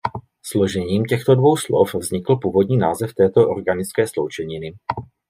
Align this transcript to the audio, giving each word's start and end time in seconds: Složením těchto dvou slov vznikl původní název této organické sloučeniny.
Složením 0.43 1.05
těchto 1.05 1.35
dvou 1.35 1.57
slov 1.57 1.93
vznikl 1.93 2.35
původní 2.35 2.77
název 2.77 3.13
této 3.13 3.49
organické 3.49 4.07
sloučeniny. 4.07 4.73